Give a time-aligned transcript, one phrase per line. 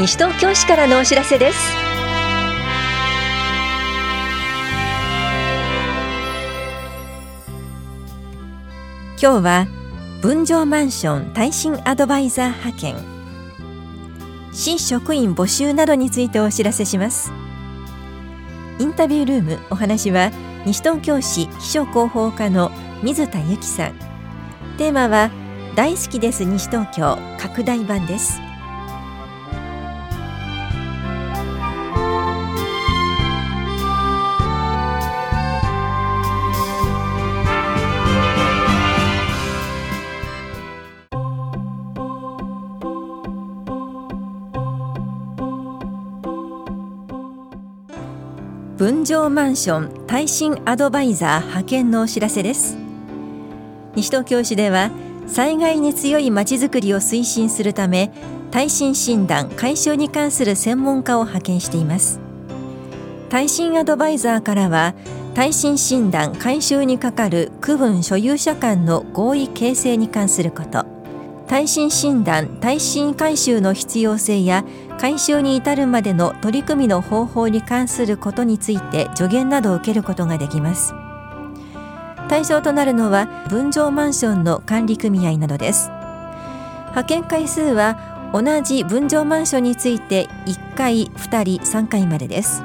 [0.00, 1.58] 西東京市からのお知らせです。
[9.20, 9.66] 今日は
[10.22, 12.96] 分譲マンション耐震アドバイザー派遣。
[14.54, 17.30] 新職員募集などについてお知らせします。
[18.78, 20.30] インタビュールームお話は
[20.64, 22.72] 西東京市秘書広報課の
[23.02, 23.92] 水田由紀さん。
[24.78, 25.30] テーマは
[25.76, 28.40] 大好きです西東京拡大版です。
[49.10, 52.76] 分譲マンション耐震アドバイザー派遣のお知らせです。
[53.96, 54.92] 西東京市では
[55.26, 58.12] 災害に強いまちづくりを推進するため
[58.52, 62.20] 耐震診断解消に関する専門家を派遣しています。
[63.28, 64.94] 耐震アドバイザーからは
[65.34, 70.86] 耐震診断解消にかかる区分所有者間の合意形成に関すること。
[71.50, 74.64] 耐震診断耐震改修の必要性や
[75.00, 80.94] 解消に至るまでの取り組みの方法に関することについて助言などを受けることができます。
[82.28, 85.90] 対象となるのは分譲マンションの管理組合などです。
[86.90, 92.62] 派遣回数は同じ分譲マンションについて1回2人3回までです。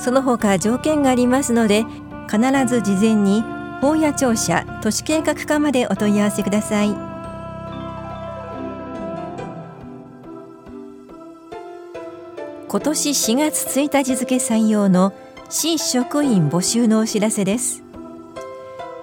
[0.00, 1.84] その他条件がありますので
[2.28, 3.44] 必ず事前に
[3.80, 7.07] 法や庁舎都市計画課までお問い合わせください。
[12.70, 15.14] 今年4月1日付採用の
[15.48, 17.82] 市職員募集のお知らせです。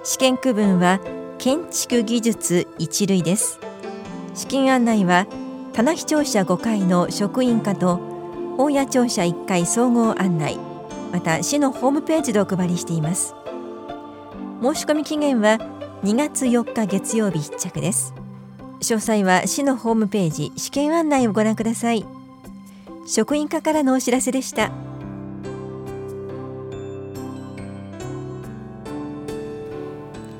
[0.04, 1.00] 試験区分は
[1.38, 3.58] 建築技術一類です。
[4.34, 5.26] 試験案内は
[5.72, 7.98] 棚視聴者5階の職員課と
[8.56, 10.60] 大谷庁舎1階総合案内
[11.12, 13.34] また市のホームページでお配りしています。
[14.62, 15.58] 申し込み期限は
[16.04, 18.14] 2月4日月曜日必着です。
[18.80, 22.06] 詳細は市のホームページ試験案内をご覧ください。
[23.06, 24.72] 職員課からのお知らせでした。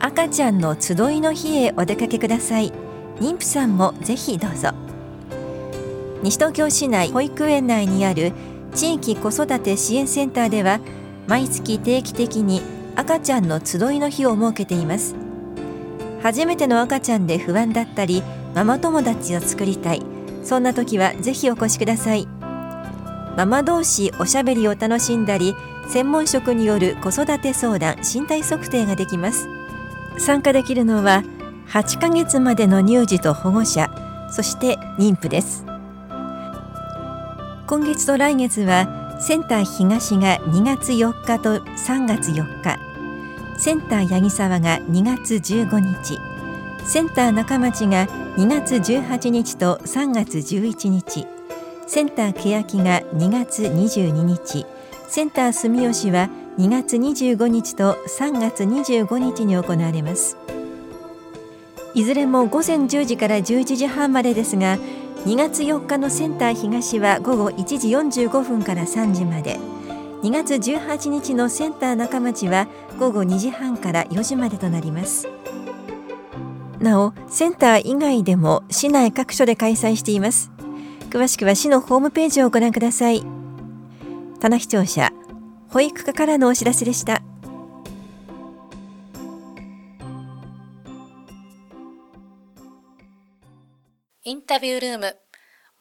[0.01, 2.73] 赤ちゃんの集いの日へお出かけください。
[3.21, 4.71] 妊婦さんもぜひどうぞ。
[6.23, 8.33] 西東京市内保育園内にある
[8.75, 10.81] 地域子育て支援センターでは
[11.27, 12.63] 毎月定期的に
[12.95, 15.15] 赤ちゃんの集いの日を設けています。
[16.23, 18.23] 初めての赤ちゃんで不安だったり
[18.55, 20.03] ママ友達を作りたい。
[20.43, 22.36] そんな時はぜひお越しください。
[23.37, 25.55] ママ同士おしゃべりを楽しんだり
[25.89, 29.47] 専門職による子育て相談身体測定ができます。
[30.19, 31.23] 参加できるのは
[31.69, 33.91] 8ヶ月までの乳児と保護者
[34.31, 35.67] そして妊婦です。
[37.67, 42.79] 今月と来月はセンター東が2月4日と3月4日。
[43.59, 46.19] センター八木沢が2月15日。
[46.87, 51.36] センター中町が2月18日と3月11日。
[51.87, 54.67] センター欅が2月22日。
[55.09, 60.37] センター住吉は2月25日と3月25日に行われます。
[61.95, 64.79] いずれも午前10時から11時半までですが
[65.25, 69.59] 2月4日のセンター東は午後1時45分から3時まで。
[70.23, 72.67] 2月18日のセンター中町は
[72.99, 75.29] 午後2時半から4時までとなります。
[76.81, 80.56] なおセンター以外でも市内各所で開催しています。
[81.11, 83.23] 詳しくは市のホームページをご覧ください。
[84.41, 85.13] 棚視聴者
[85.71, 87.23] 保育課からのお知らせでした。
[94.25, 95.17] インタビュールーム。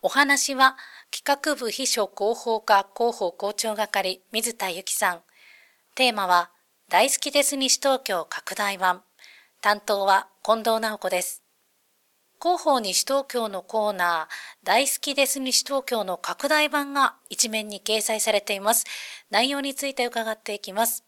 [0.01, 0.77] お話は
[1.09, 5.21] 企画部秘書広報課広報校長係水田由紀さん。
[5.95, 6.51] テーマは
[6.89, 9.01] 大好きです西東京拡大版。
[9.61, 11.44] 担当は近藤直子です。
[12.45, 18.85] 広報西東京のコーナー、大好きです西東京の拡大版が一面に掲載されています。
[19.31, 21.03] 内容について伺っていきます。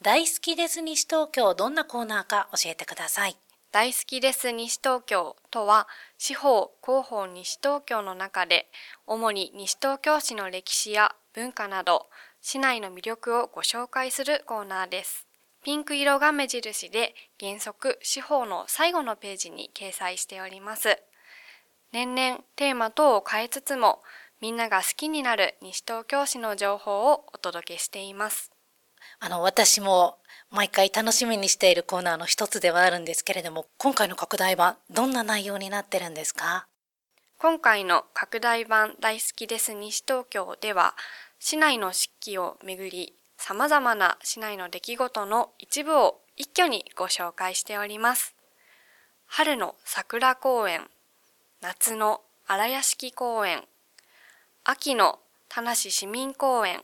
[0.00, 3.36] 大好きです西東京、どんなコーナーか教えてください。
[3.72, 5.88] 大好きです西東京とは、
[6.18, 8.68] 司法広報西東京の中で、
[9.08, 12.06] 主に西東京市の歴史や文化など、
[12.40, 15.25] 市内の魅力をご紹介するコーナーです。
[15.66, 20.96] ピンク色が目印で原則司法の最後のページに掲載しております。
[21.92, 24.00] 年々テーマ等を変えつつも
[24.40, 28.52] みんなが好きになる西東京市の情報をお届けしています。
[29.18, 30.18] あの、私も
[30.52, 36.68] 毎回楽しみにしているコーナーの一つではあるんですけれども、今回の拡大版、どんな内容になってるんですか？
[37.38, 40.94] 今回の拡大版大好きです西東京では、
[41.40, 48.34] 市内の四季をめぐり、様々な市内の出来事の一部を一挙にご紹介しております。
[49.26, 50.88] 春の桜公園、
[51.60, 53.64] 夏の荒屋敷公園、
[54.64, 55.18] 秋の
[55.48, 56.82] 田無市民公園、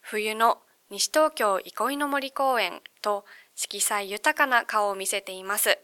[0.00, 0.58] 冬の
[0.90, 3.24] 西東京憩いの森公園と
[3.54, 5.78] 色彩豊かな顔を見せています。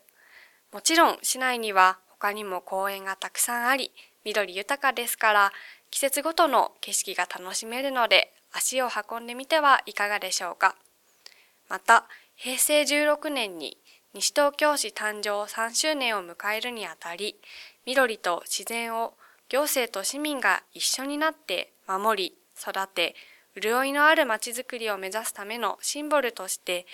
[0.72, 3.92] もちろん市内には他にも公園がたくさんあり、
[4.24, 5.52] 緑豊かですから、
[5.90, 10.76] 季節ごとの景色が楽しめるので、足を運んでみてはいかがでしょうか。
[11.68, 12.04] また、
[12.36, 13.78] 平成16年に
[14.14, 17.36] 西東京市誕生3周年を迎えるにあたり、
[17.86, 19.14] 緑と自然を
[19.48, 23.14] 行政と市民が一緒になって守り、育て、
[23.60, 26.86] 潤いのあるまちづくりを目指すためのシンボルとして、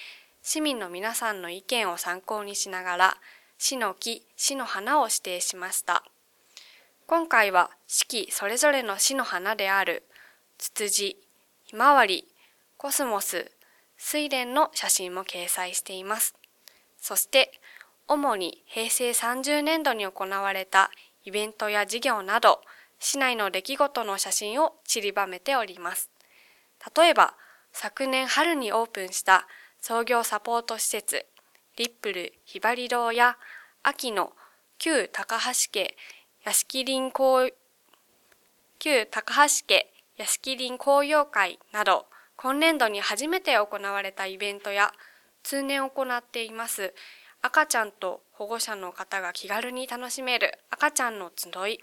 [0.42, 3.16] 市民の皆さんの意見を参考にしながら、
[3.58, 6.04] 市の木、市の花を指定しました。
[7.06, 10.04] 今回は四季それぞれの市の花である
[10.58, 11.16] ツツジ、
[11.68, 12.26] ひまわり、
[12.78, 13.52] コスモス、
[14.02, 16.34] 睡蓮の写真も掲載しています。
[16.98, 17.60] そして、
[18.06, 20.90] 主に平成30年度に行われた
[21.26, 22.62] イベントや事業など、
[22.98, 26.10] 市内の出来事の写真を散りばめております。
[26.96, 27.34] 例えば、
[27.74, 29.46] 昨年春にオープンした
[29.82, 31.26] 創業サポート施設、
[31.76, 33.36] リップルひばり堂や
[33.82, 34.32] 秋の
[34.78, 35.94] 旧高橋家
[36.46, 37.50] 屋敷林公
[38.78, 42.06] 旧高橋家屋敷林紅葉会など
[42.36, 44.92] 今年度に初めて行われたイベントや
[45.42, 46.92] 通年行っています
[47.40, 51.80] 赤ちゃんと保護者の方が気軽に楽しめる赤ちゃんの集い。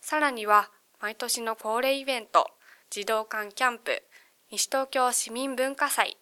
[0.00, 0.70] さらには
[1.00, 2.48] 毎年の恒例イベント
[2.90, 4.02] 児童館キャンプ
[4.50, 6.16] 西東京市民文化祭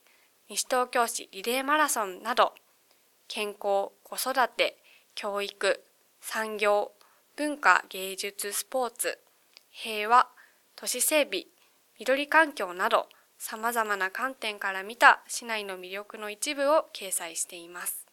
[0.48, 2.54] 西東京市リレーマラソンなど
[3.28, 4.76] 健康、子育て、
[5.14, 5.82] 教育、
[6.20, 6.92] 産業、
[7.36, 9.18] 文化、芸術、スポーツ、
[9.70, 10.28] 平和、
[10.76, 11.46] 都市整備、
[11.98, 13.08] 緑環境など
[13.38, 18.06] 様々な観点から見た市内の魅力の一部を掲載しています。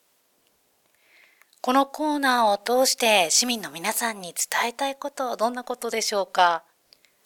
[1.61, 6.63] このコーナーを通して市民の皆さんに伝えたいことはどんなことでしょうか？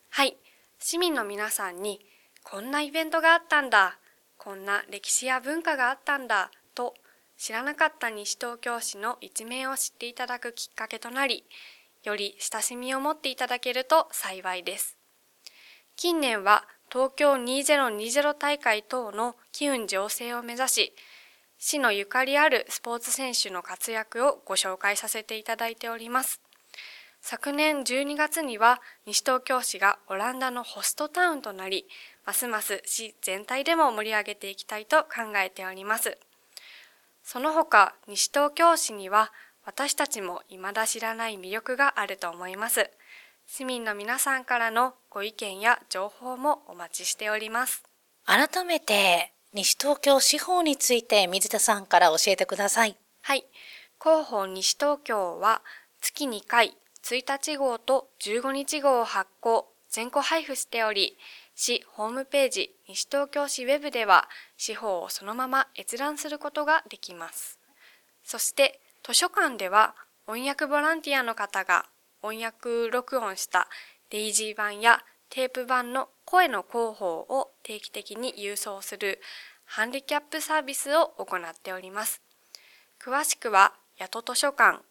[0.10, 0.38] はい。
[0.80, 2.06] 市民の皆さんに
[2.44, 3.98] こんなイベントがあったんだ、
[4.38, 6.96] こんな歴史や文化があったんだと
[7.38, 11.44] 知らなかった西東京市の一面を知っていただくきっかけとなり、
[12.04, 14.97] より親しみを持っていただけると幸いです。
[15.98, 20.94] 近年は東京2020大会等の機運醸成を目指し、
[21.58, 26.40] 市のゆかりあるスポーツ選手の活躍をご紹介させていただいております。
[27.20, 31.88] 昨年12月には西東京市がオランダのホストタウンとなり、
[32.28, 36.16] ますます市全体でも盛り上げていきたいと考えております。
[37.24, 39.32] その他、西東京市には
[39.66, 42.92] 私たちも未だ知らない魅力があると思います。
[43.50, 47.82] 市民の皆さんからのご意見や情報もお待ちしております。
[48.24, 52.96] 改めて、西東京司法について水田さんから教えてください。
[53.24, 53.44] はい。
[54.00, 55.64] 広報西東京は
[56.02, 61.18] 月2回1日号と15日号を発行、全個配布しており、
[61.56, 67.58] 市ホームページ西東京市ウェブでは司法をそのまま閲覧することができます。
[68.24, 69.96] そして図書館では
[70.28, 71.88] 翻訳ボランティアの方が
[72.22, 73.68] 翻訳録音した
[74.10, 79.20] デイジー版やテープ版の声の広報を定期的に郵送する
[79.66, 82.22] ハンディキャップサービスを行っております。
[83.02, 84.82] 詳しくは、ヤト図書館、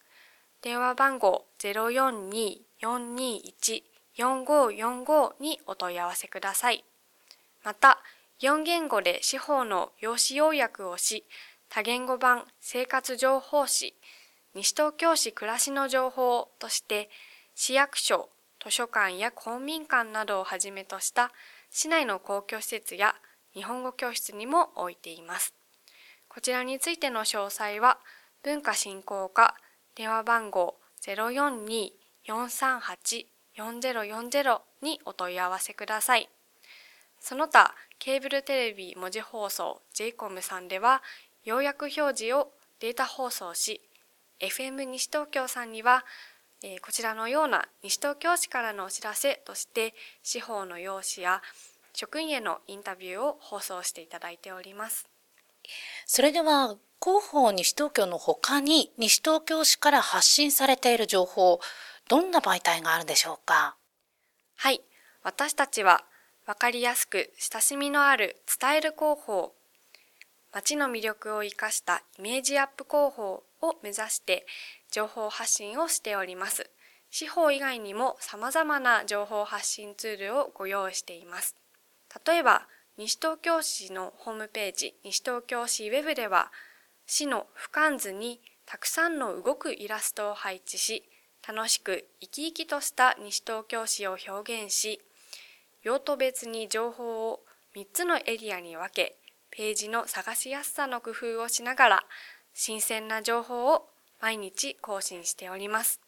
[0.62, 3.82] 電話番号042-421
[4.16, 6.84] 4545にお問い合わせください。
[7.62, 7.98] また、
[8.40, 11.24] 4言語で司法の用紙要約をし、
[11.68, 13.94] 多言語版生活情報誌、
[14.54, 17.10] 西東京市暮らしの情報として、
[17.54, 18.30] 市役所、
[18.66, 21.30] 図書館や公民館などをはじめとした
[21.70, 23.14] 市内の公共施設や
[23.54, 25.54] 日本語教室にも置いています。
[26.26, 28.00] こちらについての詳細は、
[28.42, 29.54] 文化振興課
[29.94, 36.28] 電話番号042-438 4040にお問い合わせください。
[37.20, 41.04] その他、ケーブルテレビ文字放送 JCOM さんでは、
[41.44, 43.80] 要約表示をデータ放送し、
[44.40, 46.04] FM 西東京さんには、
[46.62, 51.42] えー、こちらのような西東京市からのお知らせとして、司法の用紙や
[51.92, 55.06] 職員へのインタビューを放送していただいております。
[56.06, 61.60] それでは、広報西東京の他に西東京市から発信されている情報、
[62.08, 63.76] どんな媒体があるでしょうか？
[64.56, 64.80] はい。
[65.22, 66.04] 私たちは、
[66.46, 69.52] わかりやすく親しみのある伝える広報、
[70.52, 74.46] 街の魅力を生かしたイメージアップ広報を目指して
[74.96, 76.70] 情報発信をしております。
[77.10, 81.54] 司法以外にも様々な情報発信ツールをご用意しています。
[82.26, 86.50] 例えば、西東京市のホームページ、西東京市ウェブでは、
[87.04, 91.04] 市の俯瞰図にたくさんの動くイラストを配置し、
[91.46, 95.02] 楽しく生き生きとした西東京市を表現し、
[95.82, 97.40] 用途別に情報を
[97.76, 99.18] 3つのエリアに分け、
[99.50, 102.04] ページの探しやすさの工夫をしながら、
[102.54, 106.00] 新鮮な情報を毎日更新しております。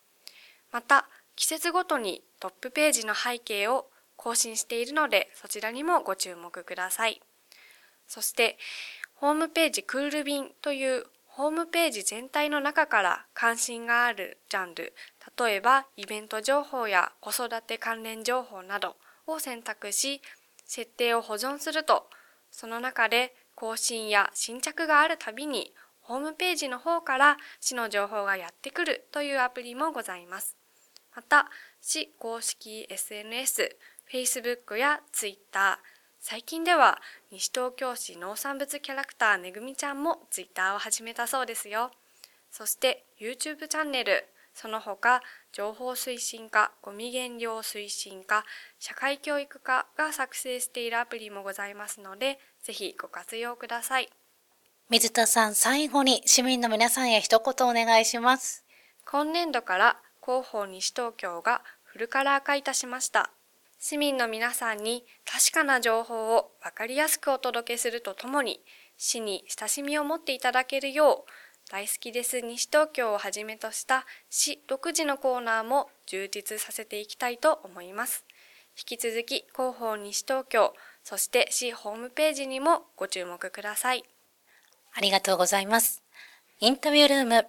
[0.72, 3.86] また、季節ごとにトップページの背景を
[4.16, 7.20] 更新しているので、そちらにもご注目ください。
[8.06, 8.58] そして、
[9.14, 14.92] ホームページクール便というホームページ全体の中から関心があるジャンル、
[15.38, 18.96] 例えばイベント情報や子育て関連情報など
[19.26, 20.20] を選択し、
[20.66, 22.10] 設定を保存すると、
[22.50, 25.72] その中で更新や新着があるたびに
[26.08, 30.56] ホームページの方から市の情報がやってくるというアプリもございます。
[31.14, 31.50] また、
[31.82, 33.76] 市公式 SNS、
[34.10, 35.78] Facebook や Twitter、
[36.18, 36.98] 最近では
[37.30, 41.90] 西東京市農産物キャラクターめぐみちゃんも Twitter を始めたそうですよ。
[42.50, 44.24] そして YouTube チャンネル、
[44.54, 45.20] その他
[45.52, 48.46] 情報推進課、ゴミ減量推進課、
[48.78, 54.08] 社会教育課が作成しているアプリもございますので、ぜひご活用ください。
[54.90, 58.64] 水田さん、最後に市民の皆さんへ一言お願いします。
[59.04, 63.30] 今年度から広報西東京がフルカラー化いたしました。
[63.78, 68.62] 市民の皆さんに確かな情報をわかりやすくお届けするとともに、
[68.96, 78.24] 市に親しみを持っていただけるよう、大好きです西東京をはじめとした市独自のコーナーも充実させていきたいと思います。
[78.74, 80.72] 引き続き広報西東京、
[81.04, 84.04] そして市ホームページにもご注目ください。
[84.98, 86.02] ありがとうございます。
[86.58, 87.46] インタビュールーム、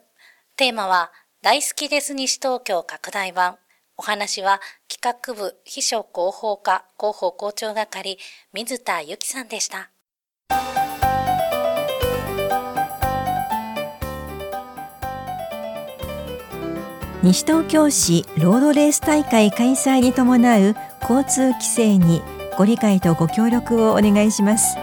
[0.56, 3.58] テーマは大好きです西東京拡大版。
[3.98, 8.20] お話は企画部秘書広報課広報校長係
[8.54, 9.90] 水田由紀さんでした。
[17.24, 20.38] 西東京市ロードレース大会開催に伴
[20.70, 22.22] う交通規制に
[22.58, 24.78] ご理解とご協力をお願いします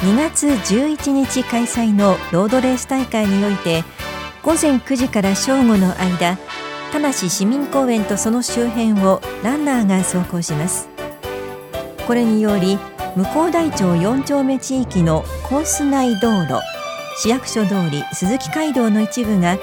[0.00, 3.84] 2月11日開催のロードレース大会において
[4.42, 6.38] 午前9時から正午の間
[6.90, 10.88] 田無市民公園とその周辺をランナーが走行します。
[12.06, 12.78] これにより
[13.14, 16.60] 向台町4丁目地域のコース内道路
[17.18, 19.58] 市役所通り鈴木街道の一部が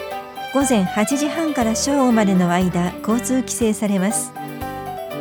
[0.54, 4.32] 午前8時半から正午までの間交通規制されます。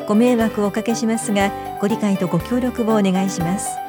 [0.06, 3.85] ご迷惑をおかけしますがご理解とご協力をお願いします。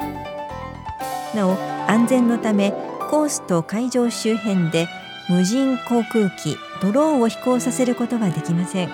[1.35, 1.57] なお
[1.87, 2.71] 安全のため
[3.09, 4.87] コースと会場周辺で
[5.29, 8.89] 無人航空機ドローンを飛行させることはできません。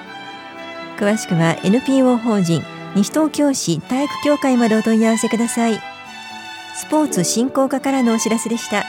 [0.98, 2.64] 詳しくは NPO 法人
[2.96, 5.80] 西東京市体育協会までお問い合わせください。
[6.76, 8.84] スポーツ振興課からのお知らせでした。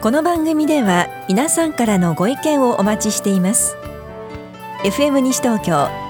[0.00, 3.76] この番組では皆さんからのご意見をお待ちしています。
[4.82, 6.09] FM 西東京